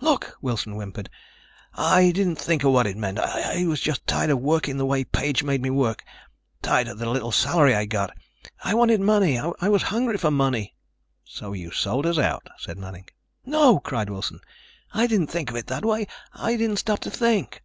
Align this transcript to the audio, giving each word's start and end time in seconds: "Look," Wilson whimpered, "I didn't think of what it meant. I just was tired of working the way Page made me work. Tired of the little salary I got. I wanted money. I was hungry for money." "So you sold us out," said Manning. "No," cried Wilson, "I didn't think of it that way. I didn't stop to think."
"Look," 0.00 0.36
Wilson 0.42 0.72
whimpered, 0.74 1.08
"I 1.72 2.10
didn't 2.10 2.38
think 2.40 2.64
of 2.64 2.72
what 2.72 2.88
it 2.88 2.96
meant. 2.96 3.20
I 3.20 3.58
just 3.68 3.86
was 3.88 3.98
tired 4.04 4.30
of 4.30 4.40
working 4.40 4.78
the 4.78 4.84
way 4.84 5.04
Page 5.04 5.44
made 5.44 5.62
me 5.62 5.70
work. 5.70 6.02
Tired 6.60 6.88
of 6.88 6.98
the 6.98 7.08
little 7.08 7.30
salary 7.30 7.72
I 7.72 7.84
got. 7.84 8.10
I 8.64 8.74
wanted 8.74 9.00
money. 9.00 9.38
I 9.38 9.68
was 9.68 9.84
hungry 9.84 10.18
for 10.18 10.32
money." 10.32 10.74
"So 11.24 11.52
you 11.52 11.70
sold 11.70 12.04
us 12.04 12.18
out," 12.18 12.48
said 12.58 12.78
Manning. 12.78 13.06
"No," 13.44 13.78
cried 13.78 14.10
Wilson, 14.10 14.40
"I 14.92 15.06
didn't 15.06 15.28
think 15.28 15.50
of 15.50 15.56
it 15.56 15.68
that 15.68 15.84
way. 15.84 16.08
I 16.34 16.56
didn't 16.56 16.78
stop 16.78 16.98
to 17.02 17.10
think." 17.12 17.62